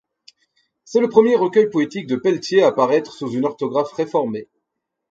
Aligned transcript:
C'est 0.83 0.99
le 0.99 1.09
premier 1.09 1.35
recueil 1.35 1.69
poétique 1.69 2.07
de 2.07 2.15
Peletier 2.15 2.63
à 2.63 2.71
paraître 2.71 3.13
sous 3.13 3.27
une 3.33 3.45
orthographe 3.45 3.93
réformée. 3.93 4.47